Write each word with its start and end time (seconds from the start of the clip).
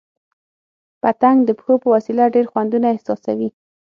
پتنګ 1.01 1.37
د 1.45 1.49
پښو 1.57 1.73
په 1.83 1.87
وسیله 1.95 2.25
ډېر 2.35 2.45
خوندونه 2.51 2.87
احساسوي. 2.89 3.49